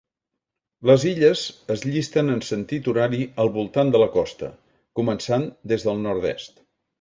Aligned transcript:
Les 0.89 1.03
illes 1.09 1.43
es 1.75 1.83
llisten 1.87 2.31
en 2.35 2.41
sentit 2.47 2.89
horari 2.93 3.19
al 3.45 3.51
voltant 3.59 3.93
de 3.97 4.01
la 4.05 4.09
costa, 4.17 4.51
començant 5.01 5.47
des 5.75 5.87
del 5.91 6.03
nord-est. 6.09 6.59